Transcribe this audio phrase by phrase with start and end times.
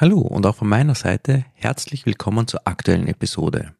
[0.00, 3.74] Hallo und auch von meiner Seite herzlich willkommen zur aktuellen Episode.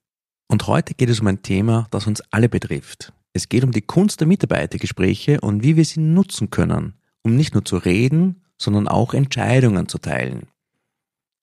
[0.49, 3.13] Und heute geht es um ein Thema, das uns alle betrifft.
[3.35, 7.55] Es geht um die Kunst der Mitarbeitergespräche und wie wir sie nutzen können, um nicht
[7.55, 10.49] nur zu reden, sondern auch Entscheidungen zu teilen.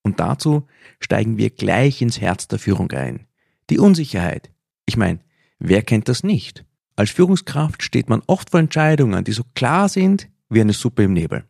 [0.04, 0.68] Und dazu
[1.00, 3.28] steigen wir gleich ins Herz der Führung ein.
[3.70, 4.52] Die Unsicherheit.
[4.86, 5.20] Ich meine,
[5.58, 6.66] wer kennt das nicht?
[6.98, 11.14] Als Führungskraft steht man oft vor Entscheidungen, die so klar sind wie eine Suppe im
[11.14, 11.46] Nebel.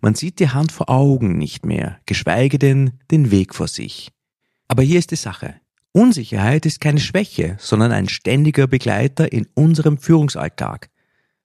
[0.00, 4.12] Man sieht die Hand vor Augen nicht mehr, geschweige denn den Weg vor sich.
[4.68, 5.56] Aber hier ist die Sache.
[5.92, 10.90] Unsicherheit ist keine Schwäche, sondern ein ständiger Begleiter in unserem Führungsalltag.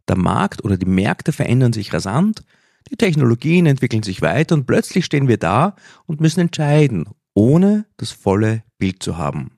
[0.08, 2.44] Der Markt oder die Märkte verändern sich rasant,
[2.90, 5.76] die Technologien entwickeln sich weiter und plötzlich stehen wir da
[6.06, 9.52] und müssen entscheiden, ohne das volle Bild zu haben.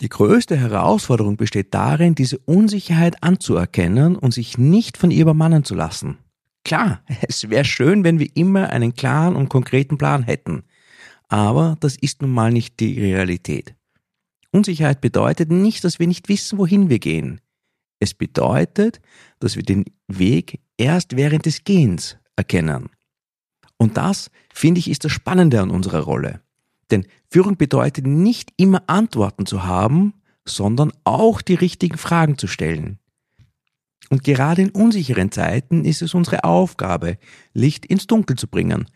[0.00, 5.74] Die größte Herausforderung besteht darin, diese Unsicherheit anzuerkennen und sich nicht von ihr übermannen zu
[5.74, 6.18] lassen.
[6.64, 10.64] Klar, es wäre schön, wenn wir immer einen klaren und konkreten Plan hätten.
[11.28, 13.74] Aber das ist nun mal nicht die Realität.
[14.50, 17.40] Unsicherheit bedeutet nicht, dass wir nicht wissen, wohin wir gehen.
[18.00, 19.00] Es bedeutet,
[19.38, 22.90] dass wir den Weg erst während des Gehens erkennen.
[23.78, 26.42] Und das, finde ich, ist das Spannende an unserer Rolle.
[26.90, 32.98] Denn Führung bedeutet nicht immer Antworten zu haben, sondern auch die richtigen Fragen zu stellen.
[34.10, 37.18] Und gerade in unsicheren Zeiten ist es unsere Aufgabe,
[37.54, 38.86] Licht ins Dunkel zu bringen,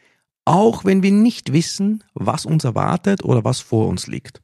[0.45, 4.43] auch wenn wir nicht wissen, was uns erwartet oder was vor uns liegt.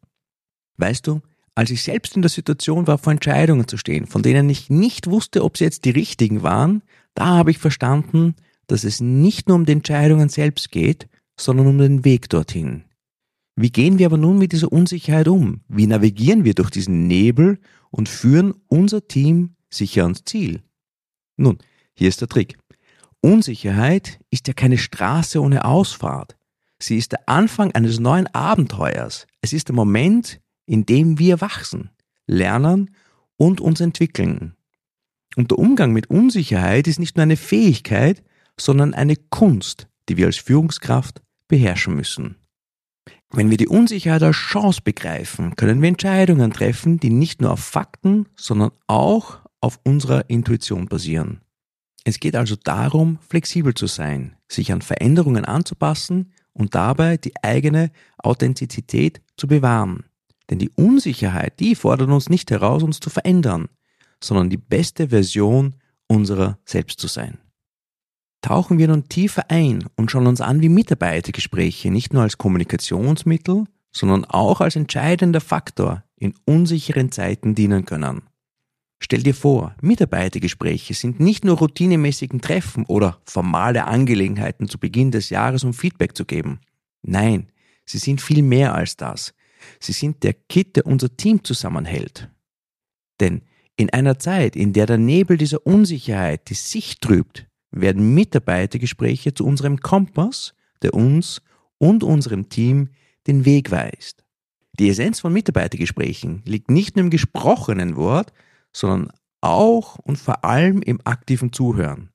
[0.79, 1.21] Weißt du,
[1.55, 5.09] als ich selbst in der Situation war, vor Entscheidungen zu stehen, von denen ich nicht
[5.09, 6.83] wusste, ob sie jetzt die richtigen waren,
[7.15, 8.35] da habe ich verstanden,
[8.67, 11.09] dass es nicht nur um die Entscheidungen selbst geht,
[11.39, 12.85] sondern um den Weg dorthin.
[13.55, 15.61] Wie gehen wir aber nun mit dieser Unsicherheit um?
[15.69, 17.59] Wie navigieren wir durch diesen Nebel
[17.91, 20.63] und führen unser Team sicher ans Ziel.
[21.37, 21.59] Nun,
[21.95, 22.59] hier ist der Trick.
[23.21, 26.37] Unsicherheit ist ja keine Straße ohne Ausfahrt.
[26.79, 29.27] Sie ist der Anfang eines neuen Abenteuers.
[29.41, 31.91] Es ist der Moment, in dem wir wachsen,
[32.27, 32.91] lernen
[33.37, 34.55] und uns entwickeln.
[35.37, 38.23] Und der Umgang mit Unsicherheit ist nicht nur eine Fähigkeit,
[38.59, 42.37] sondern eine Kunst, die wir als Führungskraft beherrschen müssen.
[43.31, 47.61] Wenn wir die Unsicherheit als Chance begreifen, können wir Entscheidungen treffen, die nicht nur auf
[47.61, 51.41] Fakten, sondern auch auf unserer Intuition basieren.
[52.05, 57.91] Es geht also darum, flexibel zu sein, sich an Veränderungen anzupassen und dabei die eigene
[58.19, 60.05] Authentizität zu bewahren.
[60.51, 63.69] Denn die Unsicherheit, die fordert uns nicht heraus, uns zu verändern,
[64.23, 65.77] sondern die beste Version
[66.09, 67.39] unserer selbst zu sein.
[68.43, 73.65] Tauchen wir nun tiefer ein und schauen uns an, wie Mitarbeitergespräche nicht nur als Kommunikationsmittel,
[73.93, 78.23] sondern auch als entscheidender Faktor in unsicheren Zeiten dienen können.
[79.05, 85.29] Stell dir vor, Mitarbeitergespräche sind nicht nur routinemäßigen Treffen oder formale Angelegenheiten zu Beginn des
[85.29, 86.61] Jahres, um Feedback zu geben.
[87.03, 87.51] Nein,
[87.85, 89.35] sie sind viel mehr als das.
[89.81, 92.31] Sie sind der Kit, der unser Team zusammenhält.
[93.19, 93.43] Denn
[93.77, 99.45] in einer Zeit, in der der Nebel dieser Unsicherheit die Sicht trübt, werden Mitarbeitergespräche zu
[99.45, 101.43] unserem Kompass, der uns
[101.79, 102.91] und unserem Team
[103.27, 104.25] den Weg weist.
[104.79, 108.33] Die Essenz von Mitarbeitergesprächen liegt nicht nur im gesprochenen Wort,
[108.73, 112.11] sondern auch und vor allem im aktiven Zuhören.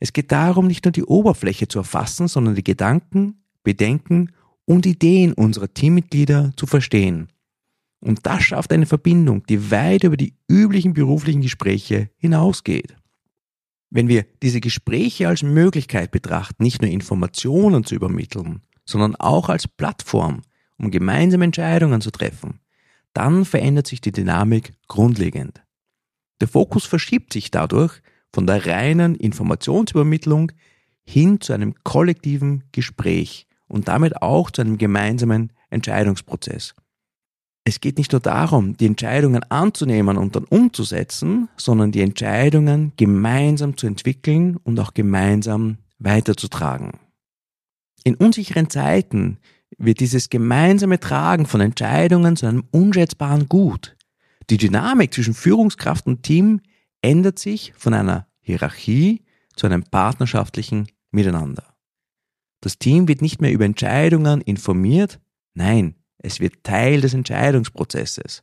[0.00, 4.32] Es geht darum, nicht nur die Oberfläche zu erfassen, sondern die Gedanken, Bedenken
[4.64, 7.28] und Ideen unserer Teammitglieder zu verstehen.
[8.00, 12.96] Und das schafft eine Verbindung, die weit über die üblichen beruflichen Gespräche hinausgeht.
[13.90, 19.68] Wenn wir diese Gespräche als Möglichkeit betrachten, nicht nur Informationen zu übermitteln, sondern auch als
[19.68, 20.42] Plattform,
[20.78, 22.60] um gemeinsame Entscheidungen zu treffen,
[23.12, 25.62] dann verändert sich die Dynamik grundlegend.
[26.40, 28.00] Der Fokus verschiebt sich dadurch
[28.32, 30.52] von der reinen Informationsübermittlung
[31.04, 36.74] hin zu einem kollektiven Gespräch und damit auch zu einem gemeinsamen Entscheidungsprozess.
[37.64, 43.76] Es geht nicht nur darum, die Entscheidungen anzunehmen und dann umzusetzen, sondern die Entscheidungen gemeinsam
[43.76, 46.92] zu entwickeln und auch gemeinsam weiterzutragen.
[48.04, 49.38] In unsicheren Zeiten
[49.78, 53.95] wird dieses gemeinsame Tragen von Entscheidungen zu einem unschätzbaren Gut.
[54.48, 56.60] Die Dynamik zwischen Führungskraft und Team
[57.02, 59.24] ändert sich von einer Hierarchie
[59.56, 61.74] zu einem partnerschaftlichen Miteinander.
[62.60, 65.20] Das Team wird nicht mehr über Entscheidungen informiert,
[65.54, 68.42] nein, Es wird Teil des Entscheidungsprozesses.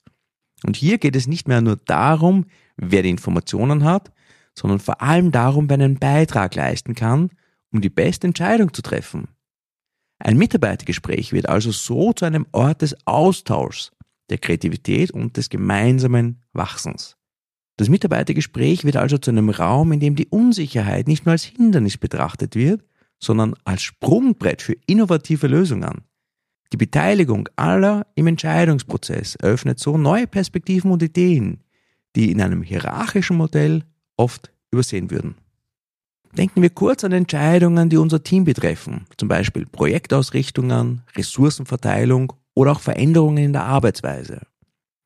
[0.63, 2.45] Und hier geht es nicht mehr nur darum,
[2.77, 4.13] wer die Informationen hat,
[4.57, 7.31] sondern vor allem darum, wer einen Beitrag leisten kann,
[7.71, 9.27] um die beste Entscheidung zu treffen.
[10.19, 13.91] Ein Mitarbeitergespräch wird also so zu einem Ort des Austauschs,
[14.33, 17.17] der Kreativität und des gemeinsamen Wachsens.
[17.77, 21.97] Das Mitarbeitergespräch wird also zu einem Raum, in dem die Unsicherheit nicht nur als Hindernis
[21.97, 22.83] betrachtet wird,
[23.19, 26.01] sondern als Sprungbrett für innovative Lösungen.
[26.71, 31.63] Die Beteiligung aller im Entscheidungsprozess eröffnet so neue Perspektiven und Ideen,
[32.15, 33.83] die in einem hierarchischen Modell
[34.17, 35.35] oft übersehen würden.
[36.35, 42.79] Denken wir kurz an Entscheidungen, die unser Team betreffen, zum Beispiel Projektausrichtungen, Ressourcenverteilung oder auch
[42.79, 44.41] Veränderungen in der Arbeitsweise.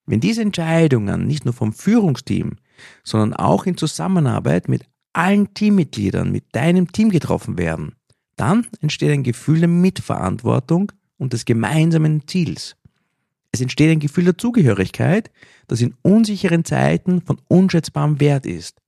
[0.06, 2.56] Wenn diese Entscheidungen nicht nur vom Führungsteam,
[3.04, 4.84] sondern auch in Zusammenarbeit mit
[5.14, 7.96] allen Teammitgliedern, mit deinem Team getroffen werden,
[8.36, 12.76] dann entsteht ein Gefühl der Mitverantwortung und des gemeinsamen Ziels.
[13.52, 15.32] Es entsteht ein Gefühl der Zugehörigkeit,
[15.68, 18.80] das in unsicheren Zeiten von unschätzbarem Wert ist.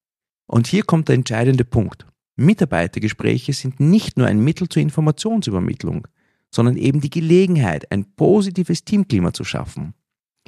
[0.46, 2.06] Und hier kommt der entscheidende Punkt.
[2.36, 6.08] Mitarbeitergespräche sind nicht nur ein Mittel zur Informationsübermittlung,
[6.51, 9.94] sondern eben die Gelegenheit, ein positives Teamklima zu schaffen.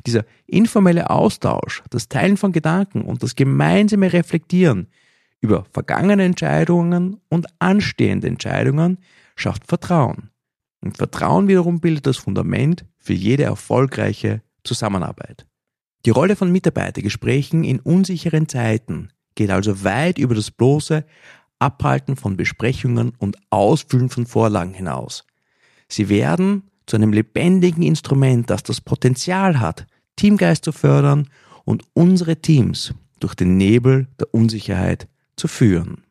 [0.05, 4.87] Dieser informelle Austausch, das Teilen von Gedanken und das gemeinsame Reflektieren
[5.41, 8.99] über vergangene Entscheidungen und anstehende Entscheidungen
[9.35, 10.29] schafft Vertrauen.
[10.81, 15.45] Und Vertrauen wiederum bildet das Fundament für jede erfolgreiche Zusammenarbeit.
[16.05, 21.05] Die Rolle von Mitarbeitergesprächen in unsicheren Zeiten geht also weit über das bloße
[21.59, 25.25] Abhalten von Besprechungen und Ausfüllen von Vorlagen hinaus.
[25.91, 29.85] Sie werden zu einem lebendigen Instrument, das das Potenzial hat,
[30.15, 31.27] Teamgeist zu fördern
[31.65, 36.03] und unsere Teams durch den Nebel der Unsicherheit zu führen.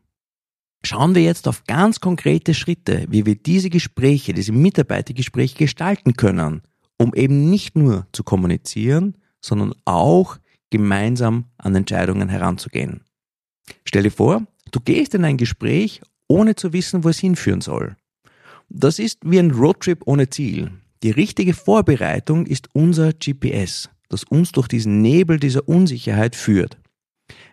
[0.83, 6.63] Schauen wir jetzt auf ganz konkrete Schritte, wie wir diese Gespräche, diese Mitarbeitergespräche gestalten können,
[6.99, 10.39] um eben nicht nur zu kommunizieren, sondern auch
[10.71, 13.05] gemeinsam an Entscheidungen heranzugehen.
[13.85, 17.97] Stell dir vor, du gehst in ein Gespräch, ohne zu wissen, wo es hinführen soll.
[18.73, 20.71] Das ist wie ein Roadtrip ohne Ziel.
[21.03, 26.79] Die richtige Vorbereitung ist unser GPS, das uns durch diesen Nebel dieser Unsicherheit führt.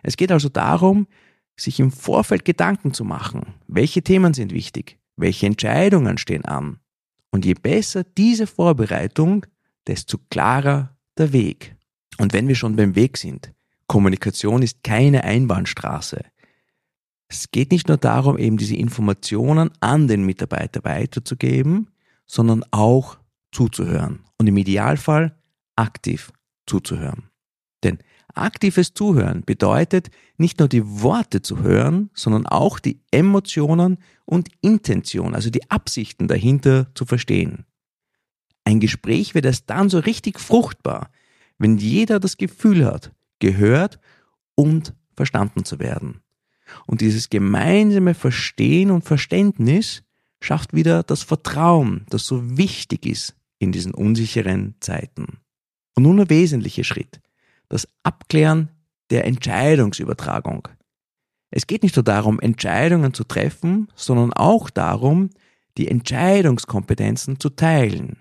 [0.04, 1.08] Es geht also darum,
[1.56, 6.78] sich im Vorfeld Gedanken zu machen, welche Themen sind wichtig, welche Entscheidungen stehen an.
[7.32, 9.44] Und je besser diese Vorbereitung,
[9.88, 11.74] desto klarer der Weg.
[12.18, 13.52] Und wenn wir schon beim Weg sind,
[13.88, 16.24] Kommunikation ist keine Einbahnstraße.
[17.28, 21.90] Es geht nicht nur darum, eben diese Informationen an den Mitarbeiter weiterzugeben,
[22.26, 23.18] sondern auch
[23.52, 24.20] zuzuhören.
[24.38, 25.36] Und im Idealfall
[25.76, 26.32] aktiv
[26.66, 27.24] zuzuhören.
[27.82, 27.98] Denn
[28.34, 35.34] Aktives Zuhören bedeutet nicht nur die Worte zu hören, sondern auch die Emotionen und Intention,
[35.34, 37.64] also die Absichten dahinter zu verstehen.
[38.64, 41.10] Ein Gespräch wird erst dann so richtig fruchtbar,
[41.58, 43.98] wenn jeder das Gefühl hat, gehört
[44.54, 46.20] und verstanden zu werden.
[46.86, 50.02] Und dieses gemeinsame Verstehen und Verständnis
[50.40, 55.38] schafft wieder das Vertrauen, das so wichtig ist in diesen unsicheren Zeiten.
[55.94, 57.20] Und nun der wesentliche Schritt
[57.68, 58.70] das Abklären
[59.10, 60.68] der Entscheidungsübertragung.
[61.50, 65.30] Es geht nicht nur darum, Entscheidungen zu treffen, sondern auch darum,
[65.78, 68.18] die Entscheidungskompetenzen zu teilen.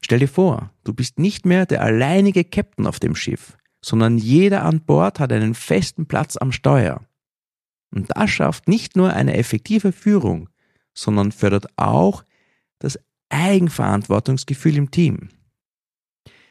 [0.00, 4.64] Stell dir vor, du bist nicht mehr der alleinige Captain auf dem Schiff, sondern jeder
[4.64, 7.00] an Bord hat einen festen Platz am Steuer.
[7.94, 10.48] Und das schafft nicht nur eine effektive Führung,
[10.94, 12.24] sondern fördert auch
[12.80, 12.98] das
[13.28, 15.28] Eigenverantwortungsgefühl im Team.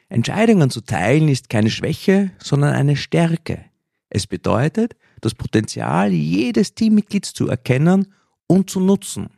[0.08, 3.66] Entscheidungen zu teilen ist keine Schwäche, sondern eine Stärke.
[4.10, 8.14] Es bedeutet, das Potenzial jedes Teammitglieds zu erkennen
[8.48, 9.30] und zu nutzen.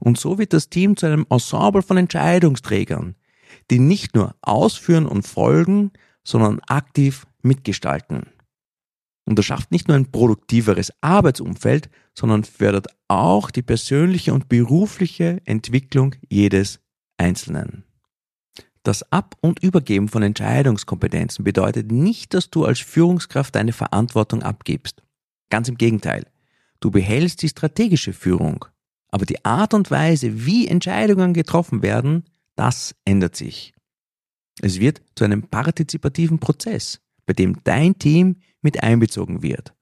[0.00, 3.14] Und so wird das Team zu einem Ensemble von Entscheidungsträgern,
[3.70, 5.92] die nicht nur ausführen und folgen,
[6.24, 8.26] sondern aktiv mitgestalten.
[9.26, 15.42] Und das schafft nicht nur ein produktiveres Arbeitsumfeld, sondern fördert auch die persönliche und berufliche
[15.44, 16.80] Entwicklung jedes
[17.18, 17.84] Einzelnen.
[18.84, 25.02] Das Ab- und Übergeben von Entscheidungskompetenzen bedeutet nicht, dass du als Führungskraft deine Verantwortung abgibst.
[25.50, 26.24] Ganz im Gegenteil.
[26.78, 28.64] Du behältst die strategische Führung.
[29.08, 33.74] Aber die Art und Weise, wie Entscheidungen getroffen werden, das ändert sich.
[34.60, 39.74] Es wird zu einem partizipativen Prozess, bei dem dein Team mit einbezogen wird.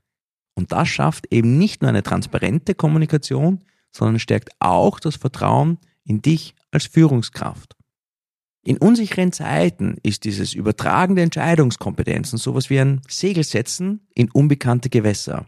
[0.54, 6.22] Und das schafft eben nicht nur eine transparente Kommunikation, sondern stärkt auch das Vertrauen in
[6.22, 7.76] dich als Führungskraft.
[8.66, 15.46] In unsicheren Zeiten ist dieses Übertragen der Entscheidungskompetenzen sowas wie ein Segelsetzen in unbekannte Gewässer.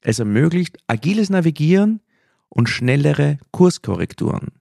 [0.00, 2.00] Es ermöglicht agiles Navigieren
[2.48, 4.52] und schnellere Kurskorrekturen.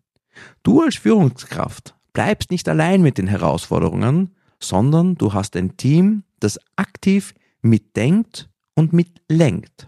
[0.63, 6.59] Du als Führungskraft bleibst nicht allein mit den Herausforderungen, sondern du hast ein Team, das
[6.75, 9.87] aktiv mitdenkt und mitlenkt.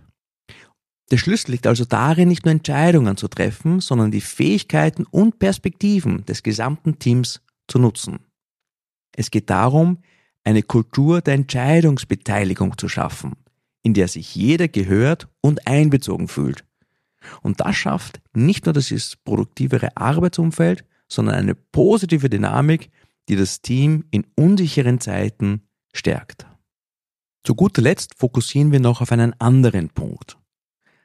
[1.11, 6.25] Der Schlüssel liegt also darin, nicht nur Entscheidungen zu treffen, sondern die Fähigkeiten und Perspektiven
[6.25, 8.19] des gesamten Teams zu nutzen.
[9.15, 9.99] Es geht darum,
[10.43, 13.33] eine Kultur der Entscheidungsbeteiligung zu schaffen,
[13.83, 16.65] in der sich jeder gehört und einbezogen fühlt.
[17.41, 22.89] Und das schafft nicht nur das produktivere Arbeitsumfeld, sondern eine positive Dynamik,
[23.29, 25.61] die das Team in unsicheren Zeiten
[25.95, 26.45] stärkt.
[27.43, 30.37] Zu guter Letzt fokussieren wir noch auf einen anderen Punkt.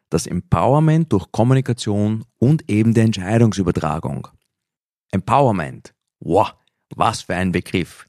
[0.09, 4.29] Das Empowerment durch Kommunikation und eben der Entscheidungsübertragung.
[5.13, 5.95] Empowerment.
[6.19, 6.55] Wow,
[6.95, 8.07] was für ein Begriff.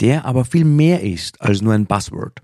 [0.00, 2.42] Der aber viel mehr ist als nur ein Buzzword.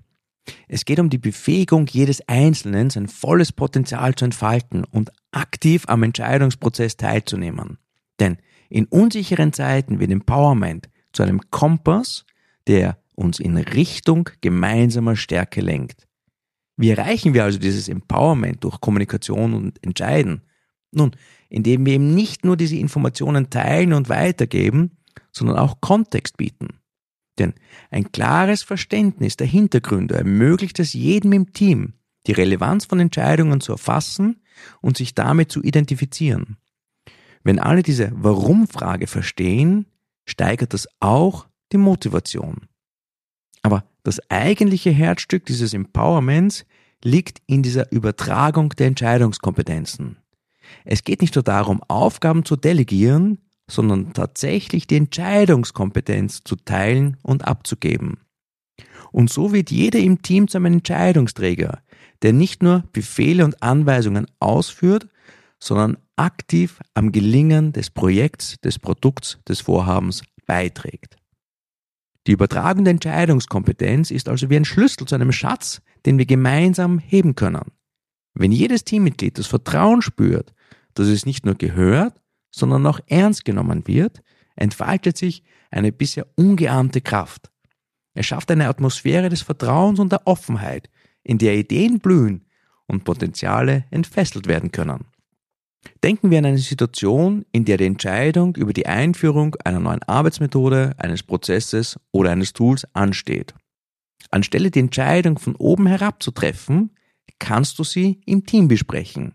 [0.68, 6.02] Es geht um die Befähigung jedes Einzelnen, sein volles Potenzial zu entfalten und aktiv am
[6.02, 7.78] Entscheidungsprozess teilzunehmen.
[8.20, 8.36] Denn
[8.68, 12.26] in unsicheren Zeiten wird Empowerment zu einem Kompass,
[12.66, 16.06] der uns in Richtung gemeinsamer Stärke lenkt.
[16.76, 20.42] Wie erreichen wir also dieses Empowerment durch Kommunikation und Entscheiden?
[20.90, 21.12] Nun,
[21.48, 24.96] indem wir eben nicht nur diese Informationen teilen und weitergeben,
[25.32, 26.80] sondern auch Kontext bieten.
[27.38, 27.54] Denn
[27.90, 31.94] ein klares Verständnis der Hintergründe ermöglicht es jedem im Team,
[32.26, 34.42] die Relevanz von Entscheidungen zu erfassen
[34.80, 36.56] und sich damit zu identifizieren.
[37.42, 39.86] Wenn alle diese Warum-Frage verstehen,
[40.26, 42.68] steigert das auch die Motivation.
[43.64, 46.66] Aber das eigentliche Herzstück dieses Empowerments
[47.02, 50.18] liegt in dieser Übertragung der Entscheidungskompetenzen.
[50.84, 57.46] Es geht nicht nur darum, Aufgaben zu delegieren, sondern tatsächlich die Entscheidungskompetenz zu teilen und
[57.46, 58.18] abzugeben.
[59.12, 61.80] Und so wird jeder im Team zu einem Entscheidungsträger,
[62.20, 65.08] der nicht nur Befehle und Anweisungen ausführt,
[65.58, 71.16] sondern aktiv am Gelingen des Projekts, des Produkts, des Vorhabens beiträgt.
[72.26, 76.98] Die Übertragung der Entscheidungskompetenz ist also wie ein Schlüssel zu einem Schatz, den wir gemeinsam
[76.98, 77.72] heben können.
[78.32, 80.54] Wenn jedes Teammitglied das Vertrauen spürt,
[80.94, 84.22] dass es nicht nur gehört, sondern auch ernst genommen wird,
[84.56, 87.50] entfaltet sich eine bisher ungeahnte Kraft.
[88.14, 90.88] Es schafft eine Atmosphäre des Vertrauens und der Offenheit,
[91.22, 92.46] in der Ideen blühen
[92.86, 95.06] und Potenziale entfesselt werden können.
[96.02, 100.94] Denken wir an eine Situation, in der die Entscheidung über die Einführung einer neuen Arbeitsmethode,
[100.98, 103.54] eines Prozesses oder eines Tools ansteht.
[104.30, 106.90] Anstelle die Entscheidung von oben herab zu treffen,
[107.38, 109.34] kannst du sie im Team besprechen.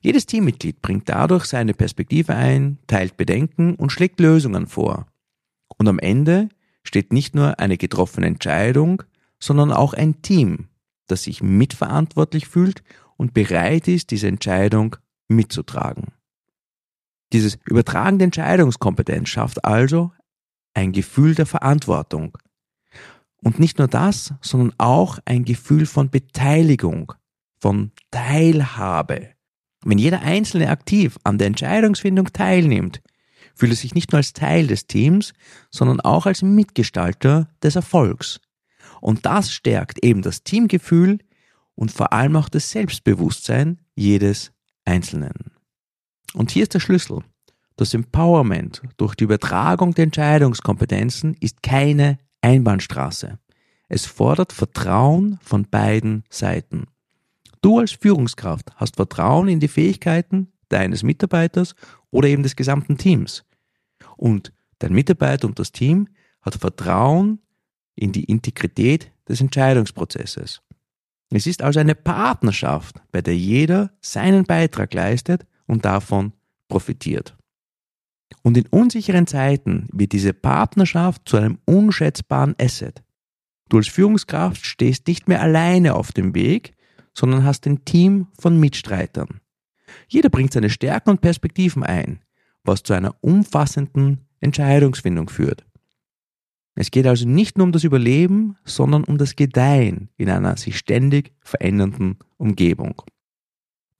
[0.00, 5.06] Jedes Teammitglied bringt dadurch seine Perspektive ein, teilt Bedenken und schlägt Lösungen vor.
[5.78, 6.48] Und am Ende
[6.82, 9.02] steht nicht nur eine getroffene Entscheidung,
[9.40, 10.68] sondern auch ein Team,
[11.06, 12.82] das sich mitverantwortlich fühlt
[13.16, 14.96] und bereit ist, diese Entscheidung
[15.28, 16.12] mitzutragen.
[17.32, 20.12] Dieses Übertragen der Entscheidungskompetenz schafft also
[20.74, 22.36] ein Gefühl der Verantwortung.
[23.42, 27.12] Und nicht nur das, sondern auch ein Gefühl von Beteiligung,
[27.60, 29.30] von Teilhabe.
[29.84, 33.02] Wenn jeder Einzelne aktiv an der Entscheidungsfindung teilnimmt,
[33.54, 35.34] fühlt er sich nicht nur als Teil des Teams,
[35.70, 38.40] sondern auch als Mitgestalter des Erfolgs.
[39.00, 41.18] Und das stärkt eben das Teamgefühl
[41.74, 44.53] und vor allem auch das Selbstbewusstsein jedes
[44.84, 45.52] Einzelnen.
[46.34, 47.20] Und hier ist der Schlüssel.
[47.76, 53.38] Das Empowerment durch die Übertragung der Entscheidungskompetenzen ist keine Einbahnstraße.
[53.88, 56.86] Es fordert Vertrauen von beiden Seiten.
[57.62, 61.74] Du als Führungskraft hast Vertrauen in die Fähigkeiten deines Mitarbeiters
[62.10, 63.44] oder eben des gesamten Teams.
[64.16, 66.08] Und dein Mitarbeiter und das Team
[66.42, 67.40] hat Vertrauen
[67.94, 70.60] in die Integrität des Entscheidungsprozesses.
[71.36, 76.32] Es ist also eine Partnerschaft, bei der jeder seinen Beitrag leistet und davon
[76.68, 77.36] profitiert.
[78.42, 83.02] Und in unsicheren Zeiten wird diese Partnerschaft zu einem unschätzbaren Asset.
[83.68, 86.74] Du als Führungskraft stehst nicht mehr alleine auf dem Weg,
[87.14, 89.40] sondern hast ein Team von Mitstreitern.
[90.06, 92.20] Jeder bringt seine Stärken und Perspektiven ein,
[92.62, 95.64] was zu einer umfassenden Entscheidungsfindung führt.
[96.74, 100.76] Es geht also nicht nur um das Überleben, sondern um das Gedeihen in einer sich
[100.76, 103.02] ständig verändernden Umgebung.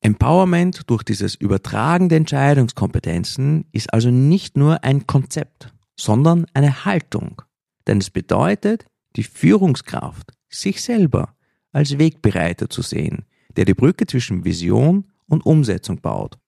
[0.00, 7.40] Empowerment durch dieses Übertragen der Entscheidungskompetenzen ist also nicht nur ein Konzept, sondern eine Haltung.
[7.86, 11.34] Denn es bedeutet, die Führungskraft, sich selber
[11.72, 13.24] als Wegbereiter zu sehen,
[13.56, 16.38] der die Brücke zwischen Vision und Umsetzung baut.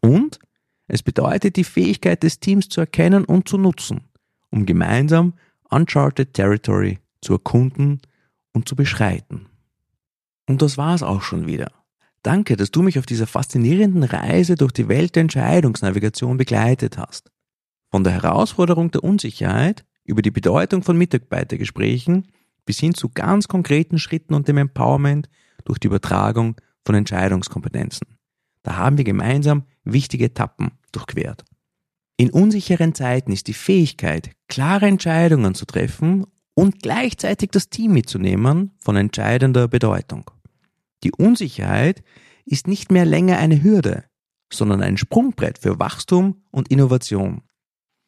[0.00, 0.38] Und
[0.86, 4.02] es bedeutet die Fähigkeit des Teams zu erkennen und zu nutzen,
[4.50, 5.34] um gemeinsam
[5.74, 8.00] Uncharted Territory zu erkunden
[8.52, 9.46] und zu beschreiten.
[10.46, 11.72] Und das war's auch schon wieder.
[12.22, 17.30] Danke, dass du mich auf dieser faszinierenden Reise durch die Welt der Entscheidungsnavigation begleitet hast.
[17.90, 22.28] Von der Herausforderung der Unsicherheit über die Bedeutung von Mitarbeitergesprächen
[22.64, 25.28] bis hin zu ganz konkreten Schritten und dem Empowerment
[25.64, 28.06] durch die Übertragung von Entscheidungskompetenzen.
[28.62, 31.44] Da haben wir gemeinsam wichtige Etappen durchquert.
[32.16, 38.70] In unsicheren Zeiten ist die Fähigkeit, klare Entscheidungen zu treffen und gleichzeitig das Team mitzunehmen,
[38.78, 40.30] von entscheidender Bedeutung.
[41.02, 42.04] Die Unsicherheit
[42.44, 44.04] ist nicht mehr länger eine Hürde,
[44.52, 47.42] sondern ein Sprungbrett für Wachstum und Innovation.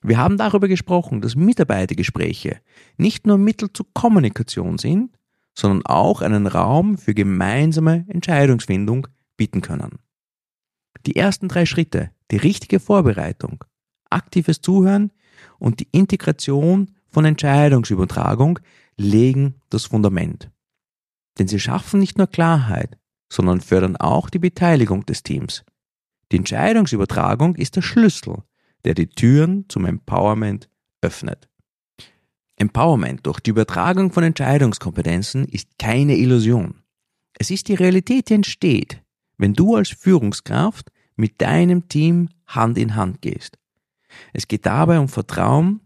[0.02, 2.60] Wir haben darüber gesprochen, dass Mitarbeitergespräche
[2.96, 5.18] nicht nur Mittel zur Kommunikation sind,
[5.58, 9.98] sondern auch einen Raum für gemeinsame Entscheidungsfindung bieten können.
[11.06, 13.64] Die ersten drei Schritte, die richtige Vorbereitung,
[14.10, 15.12] aktives Zuhören
[15.58, 18.58] und die Integration von Entscheidungsübertragung
[18.96, 20.50] legen das Fundament.
[21.38, 22.98] Denn sie schaffen nicht nur Klarheit,
[23.30, 25.64] sondern fördern auch die Beteiligung des Teams.
[26.32, 28.42] Die Entscheidungsübertragung ist der Schlüssel,
[28.84, 30.68] der die Türen zum Empowerment
[31.00, 31.48] öffnet.
[32.56, 36.82] Empowerment durch die Übertragung von Entscheidungskompetenzen ist keine Illusion.
[37.38, 39.02] Es ist die Realität, die entsteht,
[39.36, 43.58] wenn du als Führungskraft mit deinem Team Hand in Hand gehst.
[44.32, 45.80] Es geht dabei um Vertrauen,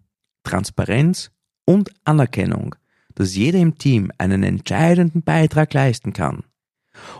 [0.44, 1.30] Transparenz
[1.64, 2.74] und Anerkennung,
[3.14, 6.44] dass jeder im Team einen entscheidenden Beitrag leisten kann.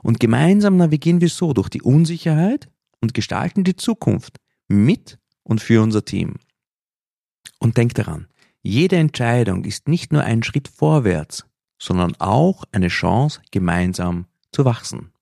[0.02, 2.68] Und gemeinsam navigieren wir so durch die Unsicherheit
[3.00, 4.38] und gestalten die Zukunft
[4.68, 6.36] mit und für unser Team.
[7.58, 8.26] Und denk daran,
[8.62, 11.46] jede Entscheidung ist nicht nur ein Schritt vorwärts,
[11.80, 15.12] sondern auch eine Chance, gemeinsam zu wachsen.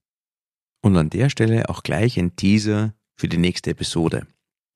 [0.80, 4.26] Und an der Stelle auch gleich ein Teaser für die nächste Episode.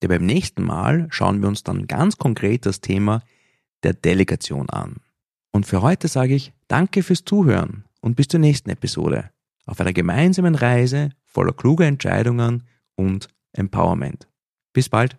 [0.02, 3.23] Denn beim nächsten Mal schauen wir uns dann ganz konkret das Thema
[3.85, 4.97] der Delegation an.
[5.52, 9.30] Und für heute sage ich Danke fürs Zuhören und bis zur nächsten Episode
[9.66, 12.64] auf einer gemeinsamen Reise voller kluger Entscheidungen
[12.97, 14.26] und Empowerment.
[14.73, 15.16] Bis bald.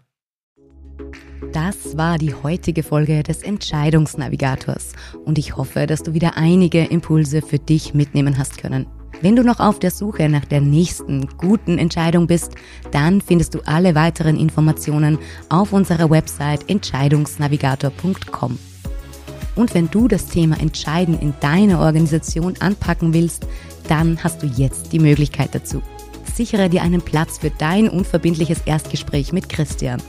[1.53, 7.41] Das war die heutige Folge des Entscheidungsnavigators und ich hoffe, dass du wieder einige Impulse
[7.41, 8.87] für dich mitnehmen hast können.
[9.23, 12.55] Wenn du noch auf der Suche nach der nächsten guten Entscheidung bist,
[12.91, 18.59] dann findest du alle weiteren Informationen auf unserer Website entscheidungsnavigator.com.
[19.55, 23.47] Und wenn du das Thema Entscheiden in deiner Organisation anpacken willst,
[23.87, 25.81] dann hast du jetzt die Möglichkeit dazu.
[26.35, 30.01] Sichere dir einen Platz für dein unverbindliches Erstgespräch mit Christian.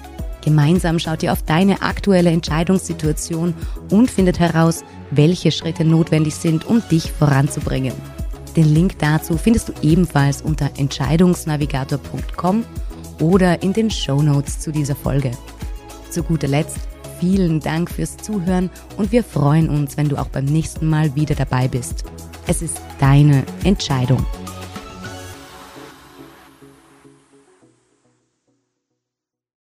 [0.42, 3.54] Gemeinsam schaut ihr auf deine aktuelle Entscheidungssituation
[3.92, 7.92] und findet heraus, welche Schritte notwendig sind, um dich voranzubringen.
[8.56, 12.64] Den Link dazu findest du ebenfalls unter entscheidungsnavigator.com
[13.20, 15.32] oder in den Show Notes zu dieser Folge.
[16.10, 16.78] Zu guter Letzt
[17.18, 21.34] vielen Dank fürs Zuhören und wir freuen uns, wenn du auch beim nächsten Mal wieder
[21.34, 22.04] dabei bist.
[22.46, 24.24] Es ist deine Entscheidung.